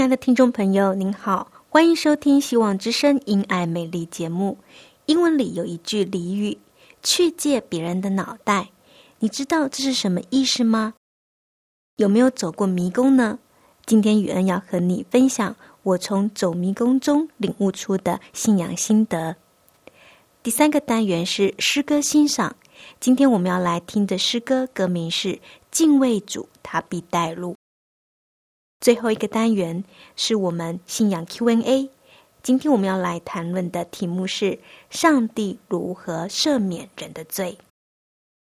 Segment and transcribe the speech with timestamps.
[0.00, 4.56] 亲爱的听众朋友，您好，欢迎收听《希望之声·因爱美丽》节目。
[5.04, 6.56] 英文里有一句俚语
[7.04, 8.70] ：“去借别人的脑袋。”
[9.20, 10.94] 你知道这是什么意思吗？
[11.96, 13.38] 有没有走过迷宫呢？
[13.84, 19.36] 今天雨恩要和你分享我从走迷宫中领悟出的信仰心得。
[20.42, 22.56] 第三个单元是诗歌欣赏。
[22.98, 25.34] 今天我们要来听的诗歌歌名是
[25.70, 27.52] 《敬畏主，他必带路》。
[28.80, 29.84] 最后一个单元
[30.16, 31.90] 是我们信仰 Q&A。
[32.42, 37.58] 今天我们要来谈论的题目是：上帝如何赦免人的罪？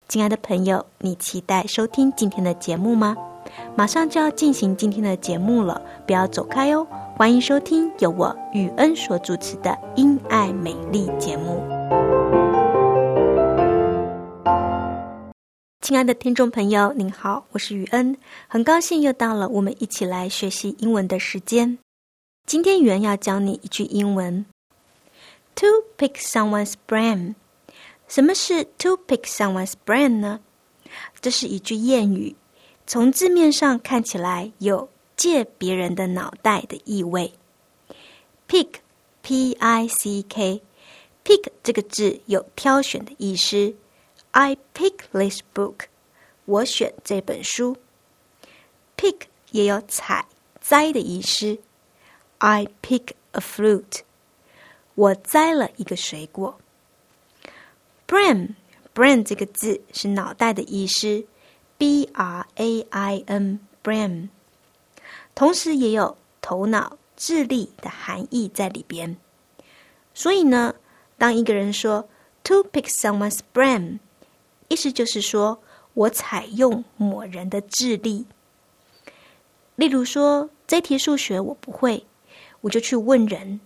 [0.08, 3.16] 亲爱的朋友，你期待收听今天的节目吗？
[3.76, 6.88] 马上就要进行今天的节目了，不要走开哦！
[7.16, 11.83] 欢迎收听由我雨恩所主持的《因爱美丽》节目。
[15.84, 18.16] 亲爱的听众朋友，您好，我是雨恩，
[18.48, 21.78] 很高兴又到了我们一起来学习英文的时间。
[22.48, 24.46] 今天雨恩要教你一句英文
[25.56, 27.36] ：to pick someone's brain。
[28.08, 30.40] 什么是 to pick someone's brain 呢？
[31.20, 32.34] 这是一句谚语，
[32.88, 34.88] 从字面上看起来有
[35.18, 37.34] 借别人的脑袋的意味。
[38.48, 43.76] pick，p-i-c-k，pick 这个字有挑选的意思。
[44.36, 45.86] I pick this book，
[46.46, 47.78] 我选这本书。
[48.98, 50.26] Pick 也有采、
[50.60, 51.60] 摘的意思。
[52.40, 54.00] I pick a fruit，
[54.96, 56.60] 我摘了一个水果。
[58.08, 61.28] Brain，brain 这个字是脑袋的意思。
[61.78, 64.30] B R A I N，brain，
[65.36, 69.16] 同时也有头脑、智力的含义在里边。
[70.16, 70.74] 所以呢，
[71.20, 72.10] 当一个人说
[72.46, 74.00] To pick someone's brain。
[74.74, 75.62] 意思就是说，
[75.94, 78.26] 我采用某人的智力。
[79.76, 82.04] 例如说，这题数学我不会，
[82.62, 83.60] 我就去问人，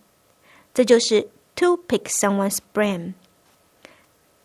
[0.73, 3.13] 这就是 to pick someone's brain。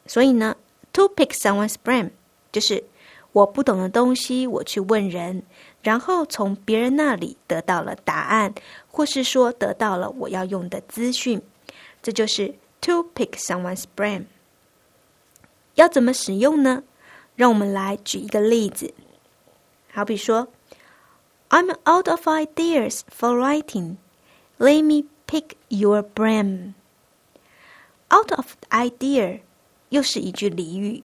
[0.07, 0.57] 所以呢
[0.93, 2.11] ，to pick someone's brain
[2.53, 2.85] 就是
[3.33, 5.43] 我不懂的东西，我去问人，
[5.83, 8.55] 然后从别人那里得到了答案，
[8.87, 11.43] 或是说得到了我要用的资讯，
[12.01, 14.27] 这就是 to pick someone's brain。
[15.76, 16.84] 要怎么使用呢？
[17.36, 18.94] 让我们来举一个例子。
[19.92, 20.48] 好比说，
[21.50, 23.98] I'm out of ideas for writing.
[24.58, 26.74] Let me pick your brain.
[28.10, 29.42] Out of idea
[29.90, 31.04] 又是一句俚语。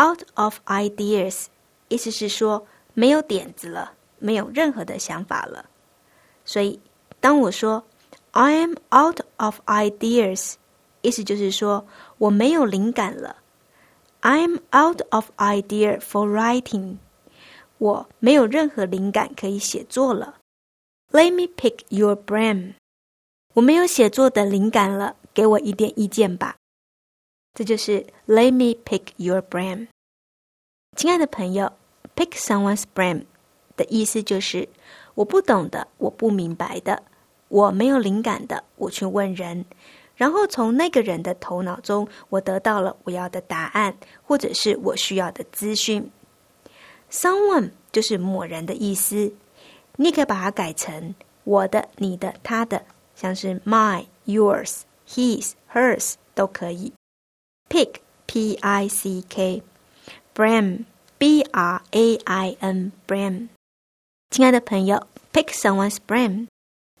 [0.00, 1.46] Out of ideas
[1.88, 5.66] 意思是说没有点子了，没有任何的想法了。
[6.44, 6.80] 所以
[7.20, 7.84] 当我说
[8.32, 10.54] I'm out of ideas，
[11.02, 11.86] 意思就是说
[12.18, 13.36] 我没有灵感了。
[14.23, 16.99] I'm out of idea for writing。
[17.77, 20.37] 我没有任何灵感可以写作了。
[21.11, 22.75] Let me pick your brain。
[23.53, 26.55] 我没有写作的灵感了，给我一点意见吧。
[27.53, 29.89] 这就是 Let me pick your brain。
[30.95, 31.73] 亲爱的朋友
[32.15, 33.25] ，pick someone's brain
[33.75, 34.69] 的意思就是
[35.15, 37.03] 我不懂的，我不明白的，
[37.49, 39.65] 我没有灵感的，我去问人。
[40.15, 46.11] 然后从那个人的头脑中，我得到了我要的答案，或者是我需要的资讯。
[47.11, 49.33] Someone 就是某人的意思，
[49.97, 56.93] 你可以把它改成我的、你的、他的，像是 my、yours、his、hers 都可以。
[57.69, 57.95] Pick
[58.25, 60.85] p i c k，brain
[61.17, 63.49] b r a i n brain。
[64.29, 66.47] 亲爱的朋友，pick someone's brain。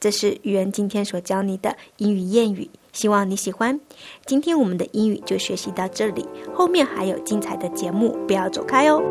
[0.03, 3.79] 这是语恩今天所教你的英语谚语，希望你喜欢。
[4.25, 9.01] 今天我们的英语就学习到这里，后面还有精彩的节目，不要走开哦。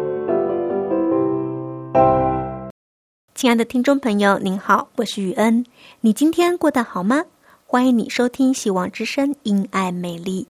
[3.35, 5.65] 亲爱的听众朋友，您好，我是雨恩。
[6.03, 7.25] 你今天过得好吗？
[7.67, 10.43] 欢迎你收听《希望之声·因爱美丽》。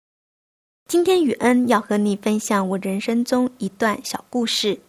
[0.88, 4.80] 今天雨恩要和你分享我人生中一段小故事。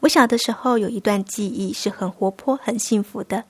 [0.00, 3.44] 我小的时候有一段记忆是很活泼、很幸福的。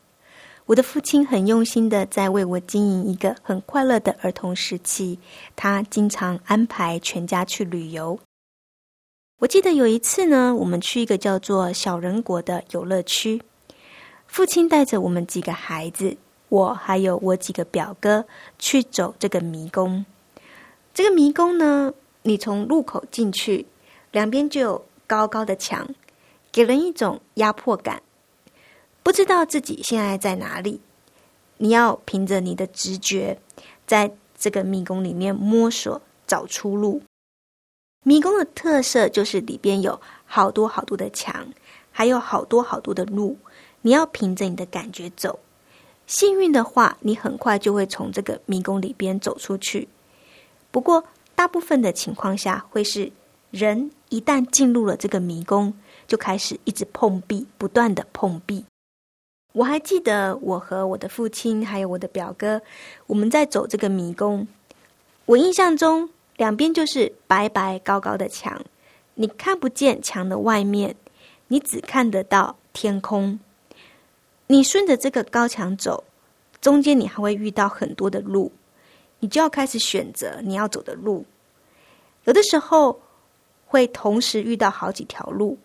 [0.72, 5.18] 我的父亲很用心的在为我经营一个很快乐的儿童时期，
[5.54, 8.18] 他经常安排全家去旅游。
[9.40, 13.42] 我记得有一次呢，我们去一个叫做小人国的游乐区。
[14.26, 16.16] 父亲带着我们几个孩子，
[16.48, 18.24] 我还有我几个表哥
[18.58, 20.06] 去走这个迷宫。
[20.94, 21.92] 这个迷宫呢，
[22.22, 23.66] 你从入口进去，
[24.10, 25.86] 两边就有高高的墙，
[26.50, 28.00] 给人一种压迫感，
[29.02, 30.80] 不知道自己现在在哪里。
[31.58, 33.38] 你要凭着你的直觉，
[33.86, 37.02] 在这个迷宫里面摸索找出路。
[38.04, 41.46] 迷宫的特色就是里边有好多好多的墙，
[41.92, 43.36] 还有好多好多的路。
[43.82, 45.38] 你要凭着你的感觉走，
[46.06, 49.88] 幸运的话，你很快就会从这个迷宫里边走出去。
[50.70, 51.04] 不过，
[51.34, 53.12] 大部分的情况下，会是
[53.50, 55.74] 人一旦进入了这个迷宫，
[56.08, 58.64] 就开始一直碰壁，不断的碰壁。
[59.52, 62.60] 我还记得，我和我的父亲还有我的表哥，
[63.06, 64.46] 我们在走这个迷宫。
[65.26, 68.58] 我印象中，两边就是白白高高的墙，
[69.14, 70.96] 你看不见墙的外面，
[71.48, 73.38] 你只看得到天空。
[74.46, 76.02] 你顺着这个高墙走，
[76.60, 78.50] 中间你还会遇到很多的路，
[79.20, 81.24] 你就要开始选择你要走的路。
[82.24, 82.98] 有的时候
[83.66, 85.58] 会同时遇到好几条路，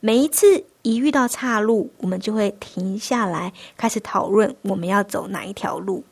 [0.00, 6.02] 每一次一遇到岔路，我们就会停下来开始讨论我们要走哪一条路。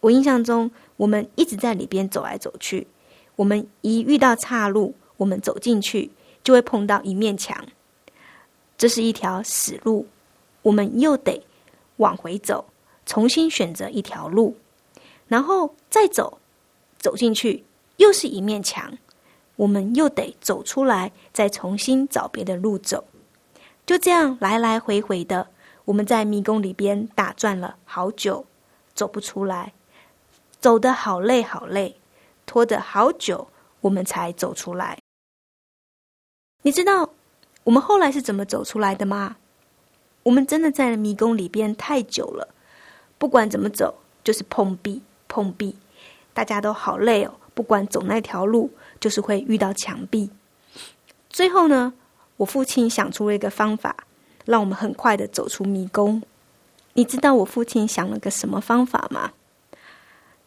[0.00, 2.88] 我印象中，我们一直在里边走来走去，
[3.36, 6.10] 我们一遇到岔路，我们走进去
[6.42, 7.66] 就会碰到一面墙，
[8.76, 10.08] 这是一条死路。
[10.62, 11.46] 我们又得
[11.98, 12.64] 往回走，
[13.06, 14.56] 重新选择一条路，
[15.28, 16.40] 然后再走，
[16.98, 17.62] 走进去
[17.98, 18.98] 又是一面墙，
[19.54, 23.04] 我们又得走出来，再重新找别的路走。
[23.88, 25.48] 就这样来来回回的，
[25.86, 28.44] 我们在迷宫里边打转了好久，
[28.94, 29.72] 走不出来，
[30.60, 31.98] 走得好累好累，
[32.44, 33.48] 拖得好久，
[33.80, 34.98] 我们才走出来。
[36.60, 37.08] 你知道
[37.64, 39.36] 我们后来是怎么走出来的吗？
[40.24, 42.54] 我们真的在迷宫里边太久了，
[43.16, 45.74] 不管怎么走，就是碰壁碰壁，
[46.34, 47.32] 大家都好累哦。
[47.54, 48.70] 不管走那条路，
[49.00, 50.30] 就是会遇到墙壁。
[51.30, 51.94] 最后呢，
[52.38, 53.94] 我父亲想出了一个方法，
[54.46, 56.22] 让我们很快的走出迷宫。
[56.94, 59.32] 你知道我父亲想了个什么方法吗？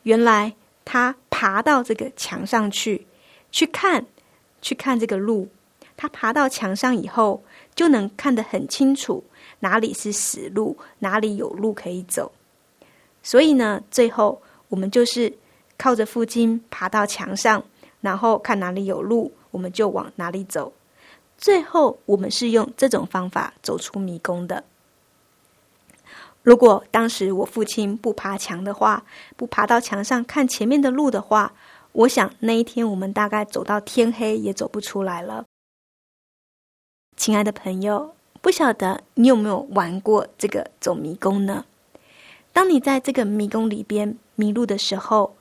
[0.04, 3.06] 原来他爬到这个墙上去，
[3.52, 4.06] 去看，
[4.62, 5.48] 去看这个路。
[5.96, 7.44] 他爬到墙上以后，
[7.76, 9.24] 就能看得很清楚。
[9.60, 12.32] 哪里是死路，哪里有路可以走。
[13.22, 15.32] 所以呢，最后我们就是
[15.78, 17.64] 靠着父亲爬到墙上，
[18.00, 20.74] 然后看哪里有路，我们就往哪里走。
[21.42, 24.64] 最后，我们是用这种方法走出迷宫的。
[26.42, 29.04] 如果当时我父亲不爬墙的话，
[29.36, 31.52] 不爬到墙上看前面的路的话，
[31.92, 35.44] 我想那一天我们大概走到天黑也走不出来了。
[37.18, 38.16] 亲爱的朋友。
[38.44, 41.64] 不晓得你有没有玩过这个走迷宫呢？
[42.52, 45.36] 当你在这个迷宫里边迷路的时候，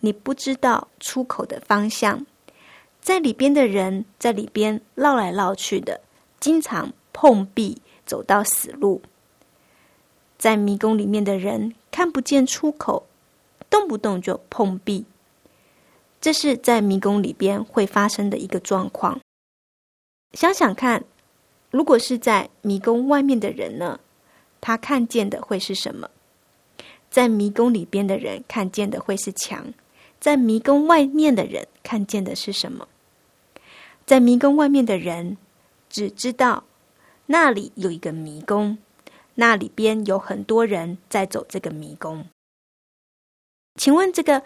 [0.00, 2.26] 你不知道出口的方向，
[3.02, 6.00] 在里边的人在里边绕来绕去的，
[6.40, 9.02] 经常碰壁，走到死路。
[10.38, 13.06] 在迷宫里面的人看不见出口，
[13.68, 15.04] 动不动就碰壁，
[16.20, 19.20] 这是在迷宫里边会发生的一个状况。
[20.32, 21.04] 想想看。
[21.72, 23.98] 如果是在迷宫外面的人呢？
[24.60, 26.10] 他看见的会是什么？
[27.10, 29.72] 在迷宫里边的人看见的会是墙，
[30.20, 32.86] 在迷宫外面的人看见的是什么？
[34.04, 35.36] 在迷宫外面的人
[35.88, 36.64] 只知道
[37.26, 38.78] 那里有一个迷宫，
[39.34, 42.26] 那里边有很多人在走这个迷宫。
[43.76, 44.42] 请问，这个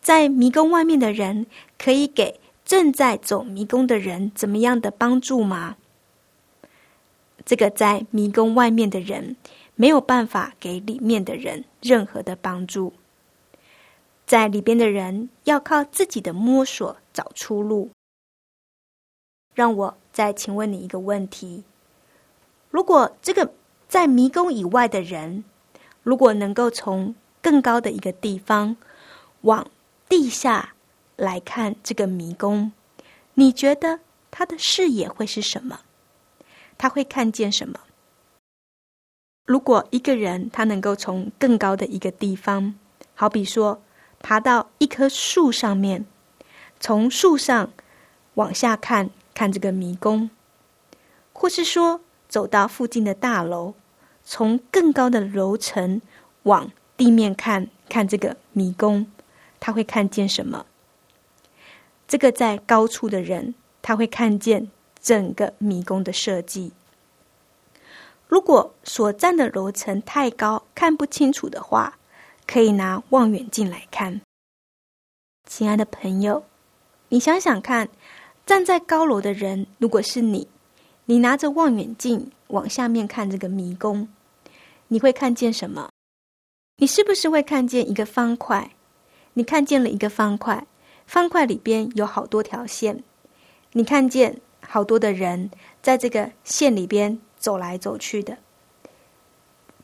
[0.00, 1.46] 在迷宫外面的人
[1.76, 5.76] 可以给正在走迷宫的人怎么样的帮助吗？
[7.44, 9.36] 这个在迷宫外面的人
[9.74, 12.92] 没有办法给里面的人任何的帮助，
[14.26, 17.90] 在里边的人要靠自己的摸索找出路。
[19.58, 21.64] 让我再请问你一个问题：
[22.70, 23.52] 如果这个
[23.88, 25.42] 在迷宫以外的人，
[26.04, 27.12] 如果能够从
[27.42, 28.76] 更高的一个地方
[29.40, 29.68] 往
[30.08, 30.74] 地下
[31.16, 32.70] 来看这个迷宫，
[33.34, 33.98] 你觉得
[34.30, 35.80] 他的视野会是什么？
[36.78, 37.80] 他会看见什么？
[39.44, 42.76] 如果一个人他能够从更高的一个地方，
[43.16, 43.82] 好比说
[44.20, 46.06] 爬到一棵树上面，
[46.78, 47.72] 从树上
[48.34, 50.30] 往下看看这个迷宫，
[51.32, 53.74] 或是说走到附近的大楼，
[54.24, 56.02] 从更高的楼层
[56.42, 59.06] 往地面看看这个迷宫，
[59.60, 60.66] 他会看见什么？
[62.08, 66.72] 这个在高处的人，他会看见整个迷宫的设计。
[68.26, 71.98] 如果所站的楼层太高，看不清楚的话，
[72.44, 74.20] 可以拿望远镜来看。
[75.46, 76.42] 亲爱的朋友，
[77.10, 77.88] 你想想看，
[78.48, 80.48] 站在高楼的人，如果是你，
[81.04, 84.08] 你拿着望远镜往下面看这个迷宫，
[84.86, 85.90] 你会看见什么？
[86.78, 88.70] 你是不是会看见一个方块？
[89.34, 90.66] 你看见了一个方块，
[91.06, 93.04] 方块里边有好多条线，
[93.72, 95.50] 你看见好多的人
[95.82, 97.20] 在这个线里边。
[97.38, 98.38] 走来走去的，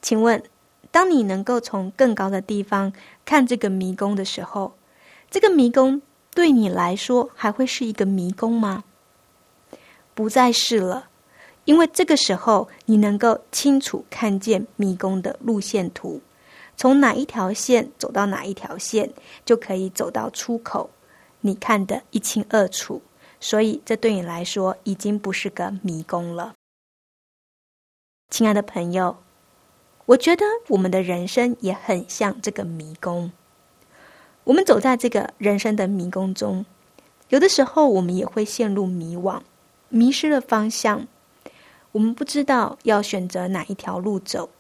[0.03, 0.43] 请问，
[0.91, 2.93] 当你能够从更高的地方
[3.25, 4.75] 看这个迷宫的时候，
[5.31, 6.03] 这个迷宫
[6.35, 8.83] 对你来说还会是一个迷宫吗？
[10.15, 11.09] 不再是了，
[11.65, 16.21] 因为这个时候你能够清楚看见迷宫的路线图，
[16.77, 19.13] 从哪一条线走到哪一条线，
[19.45, 20.91] 就可以走到出口，
[21.41, 23.01] 你看得一清二楚，
[23.41, 26.55] 所以这对你来说已经不是个迷宫了。
[28.31, 29.17] 亲爱的朋友，
[30.07, 33.31] 我觉得我们的人生也很像这个迷宫。
[34.45, 36.65] 我们走在这个人生的迷宫中，
[37.31, 39.41] 有的时候我们也会陷入迷惘，
[39.89, 41.07] 迷失了方向。
[41.93, 44.51] 我们不知道要选择哪一条路走。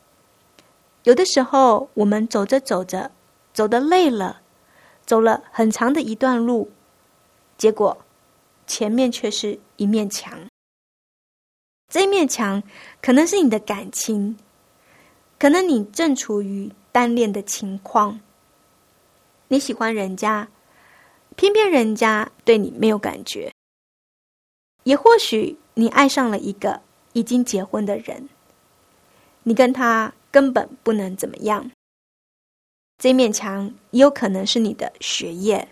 [1.02, 3.10] 有的时候，我们走着走着，
[3.52, 4.40] 走的累了，
[5.04, 6.70] 走了很长的一段路，
[7.58, 7.98] 结果
[8.66, 10.38] 前面却是一面墙。
[11.92, 12.62] 这面墙
[13.02, 14.38] 可能是你的感情，
[15.38, 18.18] 可能你正处于单恋的情况。
[19.54, 20.48] 你喜欢人家，
[21.36, 23.52] 偏偏人家对你没有感觉。
[24.82, 26.82] 也或许你爱上了一个
[27.12, 28.28] 已经结婚的人，
[29.44, 31.70] 你跟他根本不能怎么样。
[32.98, 35.68] 这面墙也有可能是你的学业，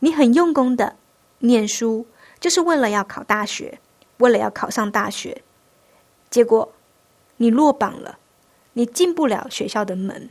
[0.00, 0.96] 你很用功的
[1.38, 2.04] 念书，
[2.40, 3.78] 就是为了要考大学。
[4.18, 5.44] 为了要考上大学，
[6.30, 6.72] 结果
[7.36, 8.18] 你落榜了，
[8.72, 10.30] 你进不了学校的门。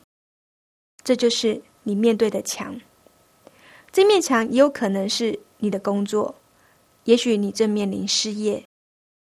[1.02, 2.80] 这就是你面对的墙。
[3.92, 6.36] 这面墙也有可能是你的工作，
[7.04, 8.64] 也许你正面临失业，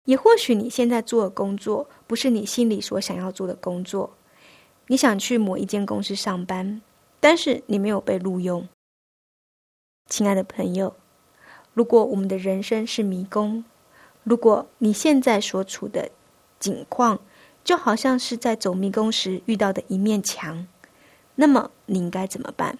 [0.04, 4.16] 也或许你现在做的工作不是你心里所想要做的工作。
[4.86, 6.82] 你想去某一间公司上班，
[7.18, 8.68] 但是你没有被录用。
[10.10, 10.94] 亲爱的朋友，
[11.72, 13.64] 如果我们的人生是迷宫，
[14.22, 16.10] 如果你现在所处的
[16.60, 17.18] 境况
[17.64, 20.66] 就好像是在走迷宫时遇到的一面墙，
[21.34, 22.78] 那么你应该怎么办？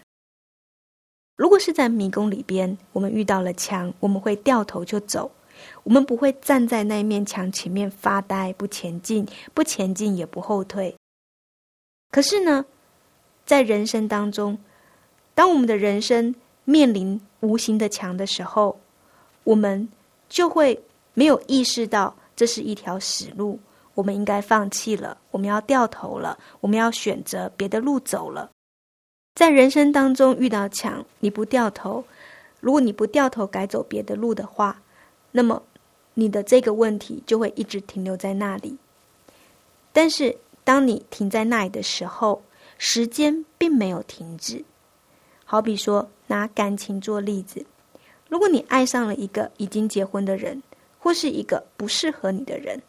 [1.37, 5.31] 如果是在迷宫里边，我们遇到了墙，我们会掉头就走，
[5.83, 10.95] 我们不会站在那面墙前面发呆，不前进，不前进也不后退。
[12.11, 12.65] 可是呢，
[13.45, 14.59] 在人生当中，
[15.35, 16.35] 当我们的人生
[16.65, 18.81] 面临无形的墙的时候，
[19.45, 19.89] 我们
[20.29, 20.83] 就会。
[21.17, 23.57] 没有意识到这是一条死路，
[23.95, 28.51] 我们应该放弃了，我们要掉头了，我们要选择别的路走了。
[29.35, 32.05] 在人生当中遇到墙，你不掉头，
[32.61, 34.81] 如果你不掉头改走别的路的话，
[35.33, 35.63] 那么
[36.15, 38.77] 你的这个问题就会一直停留在那里。
[39.93, 42.43] 但是当你停在那里的时候，
[42.79, 44.65] 时间并没有停止。
[45.45, 47.65] 好比说拿感情做例子，
[48.29, 50.63] 如果你爱上了一个已经结婚的人。
[50.99, 52.81] 或是一个不适合你的人，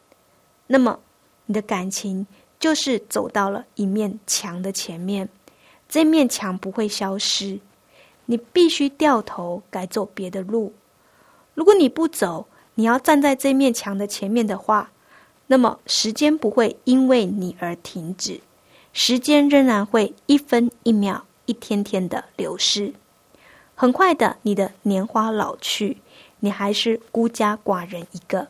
[0.68, 1.00] 那么
[1.46, 2.26] 你的感情
[2.60, 5.30] 就是走到了一面墙的前面，
[5.88, 7.60] 这面墙不会消失，
[8.26, 10.74] 你必须掉头改走别的路。
[11.54, 14.92] 如果你不走，你要站在这面墙的前面的话，
[15.48, 18.42] 那么时间不会因为你而停止，
[18.92, 22.94] 时间仍然会一分一秒、一天天的流逝，
[23.76, 25.98] 很快的，你的年华老去。
[26.42, 28.50] 你还是孤家寡人一个，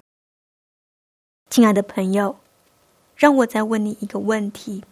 [1.55, 2.35] 亲爱的朋友，
[3.15, 4.83] 让我再问你一个问题：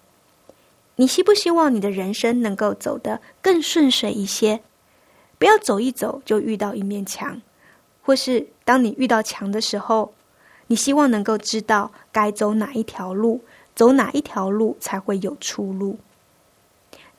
[0.95, 4.61] 你希不希望你的人生能够走得更顺遂一些？
[5.37, 7.41] 不要走一走就遇到一面墙，
[8.01, 10.13] 或是当你遇到墙的时候，
[10.67, 13.43] 你希望能够知道该走哪一条路，
[13.75, 15.99] 走哪一条路才会有出路？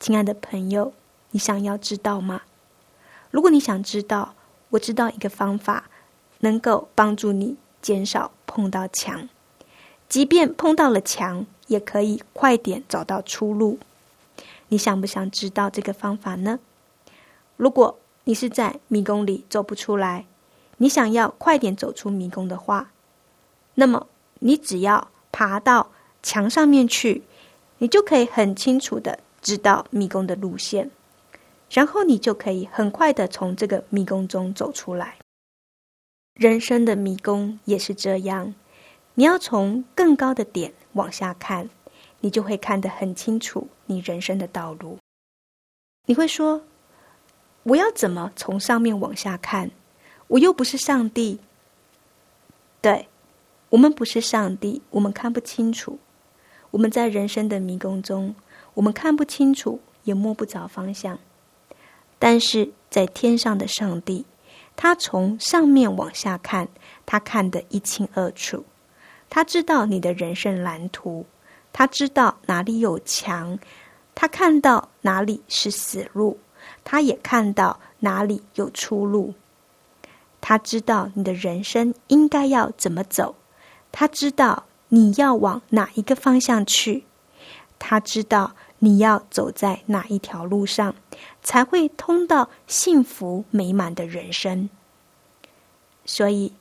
[0.00, 0.94] 亲爱的朋友，
[1.32, 2.40] 你想要知道吗？
[3.30, 4.34] 如果你想知道，
[4.70, 5.90] 我知道一个方法，
[6.38, 9.28] 能够帮助你减少碰到墙，
[10.08, 13.78] 即便碰到了墙，也可以快点找到出路。
[14.68, 16.58] 你想不想知道这个方法呢？
[17.56, 20.26] 如果你是在迷宫里走不出来，
[20.78, 22.90] 你想要快点走出迷宫的话，
[23.74, 24.06] 那么
[24.40, 25.90] 你只要爬到
[26.22, 27.22] 墙上面去，
[27.78, 30.90] 你就可以很清楚的知道迷宫的路线，
[31.70, 35.16] 然后你就可以很快的从这个迷宫中走出来。
[36.34, 38.54] 人生的迷宫也是这样，
[39.14, 41.68] 你要从更高的点往下看，
[42.20, 44.98] 你就会看得很清楚你人生的道路。
[46.06, 46.62] 你会说。
[47.66, 49.70] 我要怎么从上面往下看？
[50.26, 51.38] 我又不是上帝。
[52.82, 53.08] 对，
[53.70, 55.98] 我们不是上帝，我们看不清楚。
[56.72, 58.34] 我们在人生的迷宫中，
[58.74, 61.18] 我们看不清楚，也摸不着方向。
[62.18, 64.26] 但是在天上的上帝，
[64.76, 66.68] 他从上面往下看，
[67.06, 68.66] 他看得一清二楚。
[69.28, 71.26] 他知道你的人生蓝图，
[71.72, 73.58] 他知道哪里有墙，
[74.14, 76.38] 他看到哪里是死路。
[76.82, 79.34] 他也看到哪里有出路，
[80.40, 83.34] 他知道你的人生应该要怎么走，
[83.92, 87.04] 他知道你要往哪一个方向去，
[87.78, 90.94] 他知道你要走在哪一条路上，
[91.42, 94.68] 才会通到幸福美满的人生。
[96.06, 96.52] 所以，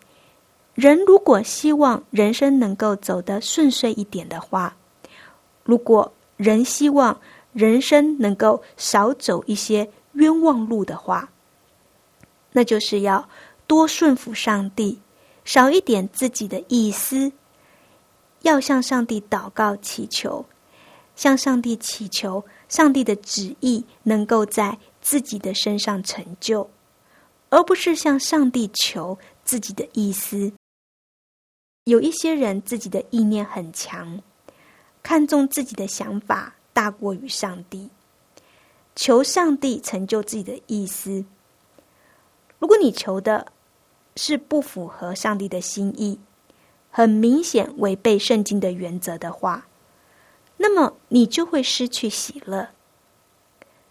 [0.76, 4.76] 人如果希望人生能够走得顺遂一点的话，
[5.64, 7.20] 如果人希望
[7.54, 9.90] 人生能够少走一些。
[10.14, 11.28] 冤枉路的话，
[12.52, 13.28] 那就是要
[13.66, 15.00] 多顺服上帝，
[15.44, 17.32] 少一点自己的意思，
[18.44, 20.46] 要向上帝祷告祈求，
[21.16, 26.70] 向上帝祈求上帝的旨意能够在自己的身上成就，
[27.50, 30.54] 而不是向上帝求自己的意思。
[31.86, 34.22] 有一些人自己的意念很强，
[35.02, 37.90] 看重自己的想法大过于上帝。
[38.96, 41.26] 求上帝成就自己的意思。
[42.60, 43.52] 如果你求的
[44.16, 46.18] 是不符合上帝的心意，
[46.90, 49.68] 很明显违背圣经的原则的话，
[50.56, 52.70] 那么你就会失去喜乐。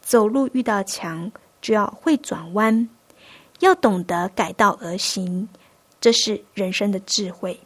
[0.01, 2.89] 走路遇到墙，就要会转弯，
[3.59, 5.47] 要懂得改道而行，
[6.01, 7.61] 这是人生的智慧。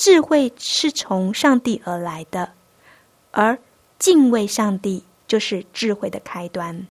[0.00, 2.54] 智慧是从上帝而来的，
[3.32, 3.58] 而
[3.98, 5.04] 敬畏上帝。
[5.26, 6.88] 就是智慧的开端，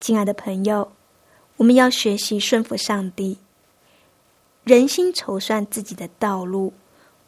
[0.00, 0.92] 亲爱的朋友，
[1.56, 3.38] 我们要学习顺服上帝。
[4.64, 6.74] 人心筹算自己的道路，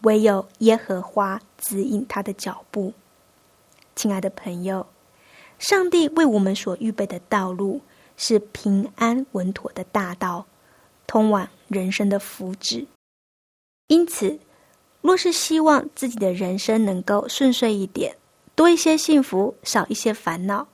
[0.02, 2.92] 唯有耶和华指引他的脚步。
[3.94, 4.86] 亲爱的朋友，
[5.58, 7.80] 上帝为我们所预备的道路
[8.18, 10.44] 是平安稳妥的大道，
[11.06, 12.86] 通往人生的福祉。
[13.88, 14.38] 因此，
[15.00, 18.16] 若是希望自己的人生能够顺遂一点，
[18.54, 20.66] 多一些幸福，少一些烦恼，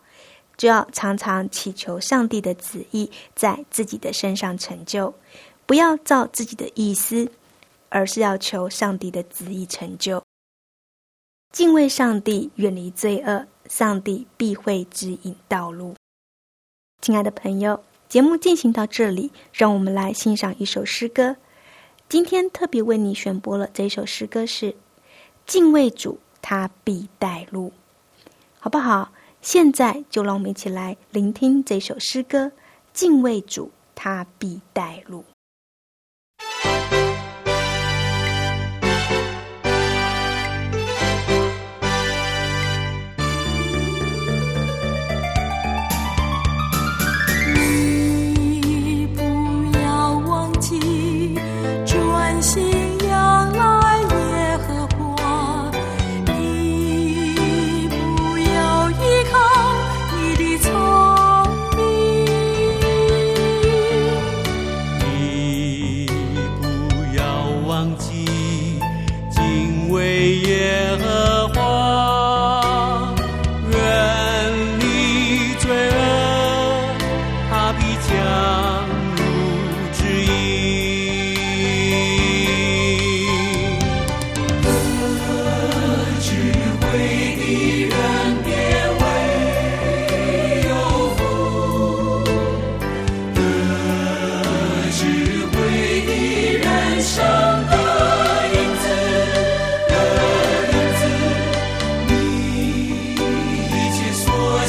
[0.57, 5.13] 就要常常祈求上帝的旨意在自己的身上成就，
[5.67, 7.31] 不要照自己的意思，
[7.91, 10.23] 而是要求上帝的旨意成就。
[11.53, 15.95] 敬畏上帝，远离罪恶，上帝必会指引道路。
[17.03, 21.37] 亲爱的朋友，节目进行到这里，让我们来欣赏一首诗歌。
[22.13, 24.73] 今天特别为你选播了这首诗歌，是
[25.47, 26.13] 《敬畏主》。
[26.43, 27.73] 他必带路，
[28.61, 29.11] 好不好？
[29.41, 32.53] 现在就让我们一起来聆听这首诗歌：
[32.93, 35.25] 敬畏主，他必带路。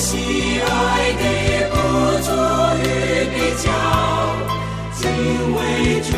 [0.06, 0.18] 喜
[0.60, 1.24] 爱的
[1.70, 1.76] 不
[2.24, 2.28] 足
[2.84, 2.86] 与
[3.34, 3.66] 比较
[4.94, 5.02] 敬
[5.56, 5.58] 畏
[6.02, 6.12] 主。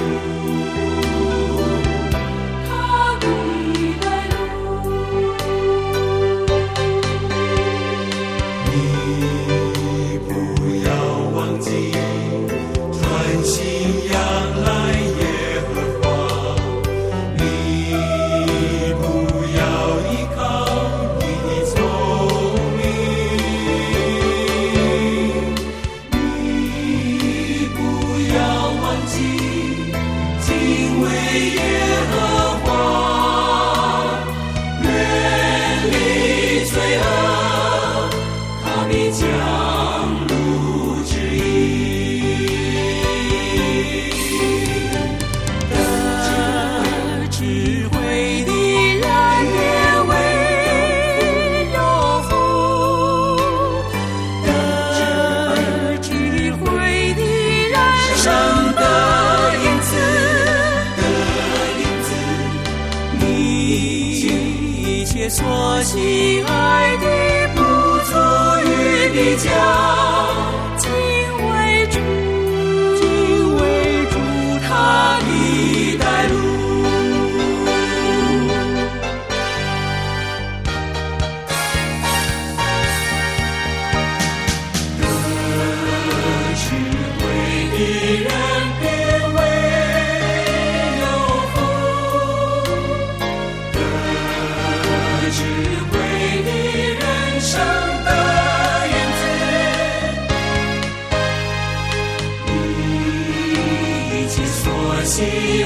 [105.06, 105.63] 这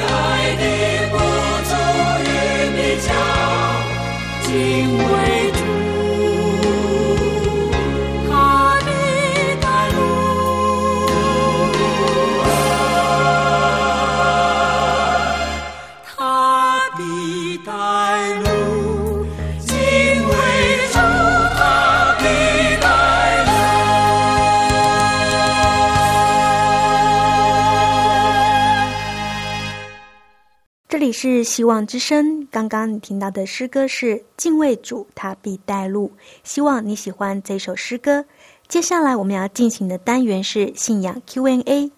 [31.10, 32.46] 里是希望之声。
[32.52, 36.12] 刚刚你听到的诗歌是“敬畏主，他必带路”。
[36.46, 38.24] 希望你喜欢这首诗歌。
[38.68, 41.92] 接下来我们要进行的单元是信仰 Q&A。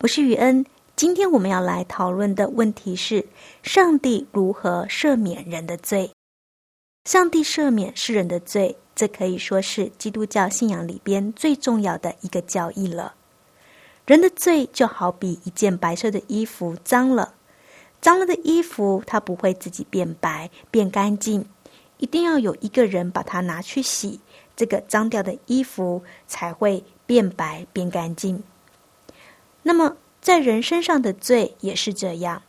[0.00, 0.66] 我是雨恩。
[0.96, 3.24] 今天我们要来讨论的问题是：
[3.62, 6.10] 上帝如何赦免人的罪？
[7.04, 13.14] 上帝赦免世人的罪，这可以说是基督教信仰里边最重要的一个教义了。
[14.04, 17.34] 人的罪就好比一件白色的衣服脏了。
[18.02, 21.46] 脏了的衣服，它不会自己变白变干净，
[21.98, 24.18] 一定要有一个人把它拿去洗，
[24.56, 28.42] 这个脏掉的衣服才会变白变干净。
[29.62, 32.42] 那么，在人身上的罪也是这样，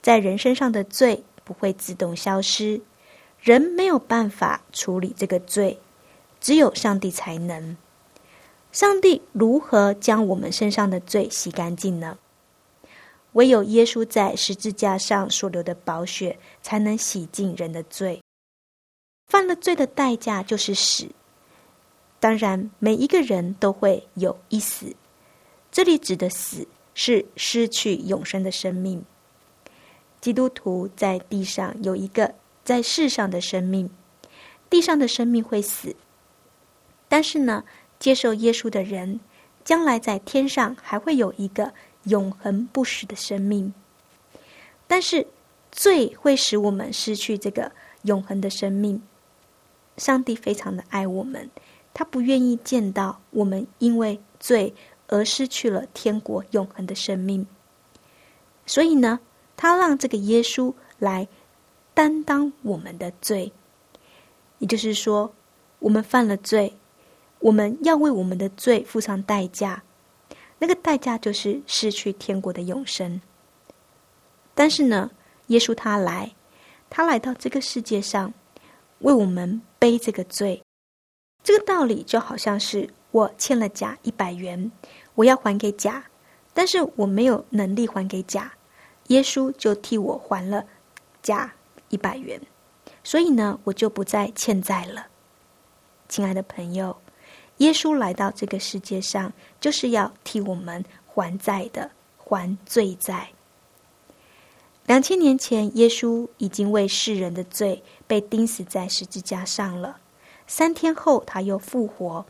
[0.00, 2.80] 在人身上的罪不会自动消失，
[3.40, 5.80] 人没有办法处理这个罪，
[6.40, 7.76] 只有上帝才能。
[8.70, 12.18] 上帝如何将我们身上的罪洗干净呢？
[13.34, 18.20] 唯有耶稣在十字架上所流的宝血，才能洗净人的罪。
[19.26, 21.08] 犯了罪的代价就是死。
[22.20, 24.94] 当然，每一个人都会有一死。
[25.72, 29.04] 这里指的死，是失去永生的生命。
[30.20, 33.90] 基督徒在地上有一个在世上的生命，
[34.70, 35.96] 地上的生命会死。
[37.08, 37.64] 但是呢，
[37.98, 39.18] 接受耶稣的人，
[39.64, 41.74] 将来在天上还会有一个。
[42.04, 43.72] 永恒不死的生命，
[44.86, 45.26] 但是
[45.70, 49.02] 罪会使我们失去这个永恒的生命。
[49.96, 51.48] 上帝非常的爱我们，
[51.92, 54.74] 他不愿意见到我们因为罪
[55.06, 57.46] 而失去了天国永恒的生命。
[58.66, 59.20] 所以呢，
[59.56, 61.28] 他让这个耶稣来
[61.94, 63.52] 担当我们的罪，
[64.58, 65.32] 也就是说，
[65.78, 66.74] 我们犯了罪，
[67.38, 69.82] 我们要为我们的罪付上代价。
[70.64, 73.20] 那个代价就是失去天国的永生。
[74.54, 75.10] 但是呢，
[75.48, 76.34] 耶稣他来，
[76.88, 78.32] 他来到这个世界上，
[79.00, 80.62] 为我们背这个罪。
[81.42, 84.72] 这个道理就好像是我欠了甲一百元，
[85.16, 86.02] 我要还给甲，
[86.54, 88.50] 但是我没有能力还给甲，
[89.08, 90.64] 耶稣就替我还了
[91.20, 91.52] 甲
[91.90, 92.40] 一百元，
[93.02, 95.08] 所以呢，我就不再欠债了。
[96.08, 97.03] 亲爱的朋友。
[97.58, 103.30] 耶稣来到这个世界上，就是要替我们还债的，还罪债。
[104.86, 109.98] 两千年前，耶稣已经为世人的罪被钉死在十字架上了。
[110.46, 112.26] 三天后，他又复活。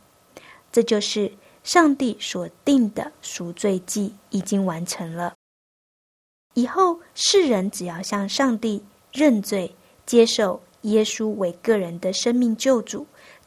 [0.71, 1.31] 这就是
[1.63, 5.33] 上帝所定的赎罪祭已经完成了。
[6.53, 13.05] 以后世人只要向上帝认罪，接受耶稣为个人的生命救主，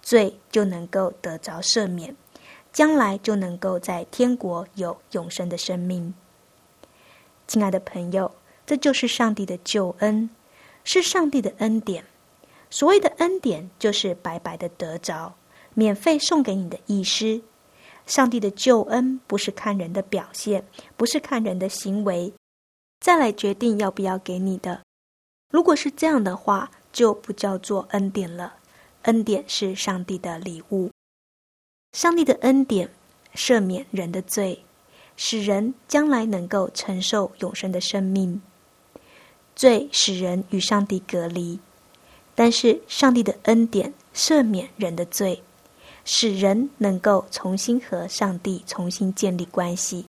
[0.09, 2.17] 罪就能够得着赦免，
[2.73, 6.15] 将来就能够在天国有永生的生命。
[7.47, 8.33] 亲爱的朋友，
[8.65, 10.31] 这就是上帝的救恩，
[10.83, 12.07] 是上帝的恩典。
[12.71, 15.35] 所谓的恩典，就是白白的得着，
[15.75, 17.43] 免费送给你的意思。
[18.07, 20.65] 上帝的救恩不是看人的表现，
[20.97, 22.33] 不是看人的行为。
[22.99, 24.81] 再来决定要不要给你的。
[25.51, 28.55] 如果是这样的话，就不叫做恩典了。
[29.03, 30.91] 恩典是上帝的礼物，
[31.93, 32.91] 上帝的恩典
[33.35, 34.65] 赦免人的罪，
[35.17, 38.41] 使人将来能够承受永生的生命。
[39.55, 41.59] 罪使人与上帝隔离，
[42.35, 45.43] 但是上帝的恩典赦免人的罪，
[46.05, 50.07] 使人能够重新和上帝重新建立关系，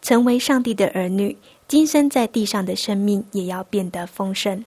[0.00, 1.38] 成为上帝的儿女。
[1.68, 4.62] 今生在地上的生命也要变得丰盛。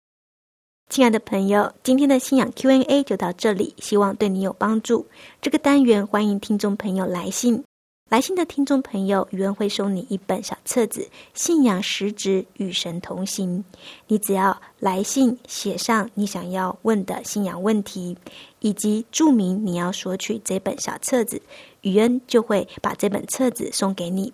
[0.90, 5.08] 亲爱的朋友，今天的信仰 Q&A 就到这里，希望对你有帮助。
[5.42, 7.64] 这个单元欢迎听众朋友来信，
[8.12, 11.02] 来信的听众朋友，余恩会送你一本小册子
[11.34, 13.64] 《信仰实质与神同行》。
[14.08, 18.16] 你只要来信写上你想要问的信仰问题，
[18.60, 21.42] 以及注明你要索取这本小册子，
[21.82, 24.32] 余恩就会把这本册子送给你。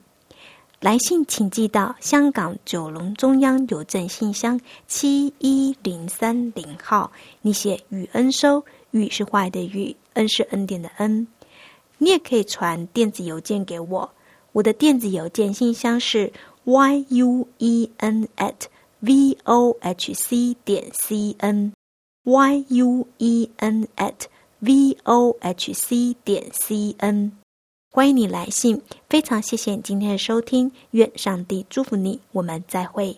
[0.79, 7.11] 来信请寄到香港九龙中央邮政信箱七一零三零号。
[7.41, 11.27] 你写“雨恩收”，“雨”是坏的“雨”，“恩”是恩典的“恩”。
[11.99, 14.09] 你也可以传电子邮件给我，
[14.53, 16.31] 我的电子邮件信箱是
[16.63, 18.55] y u e n at
[19.01, 21.73] v o h c 点 c n
[22.23, 24.27] y u e n at
[24.59, 27.33] v o h c 点 c n。
[27.91, 33.17] 欢迎你来信，非常谢谢你今天的收听，愿上帝祝福你，我们再会。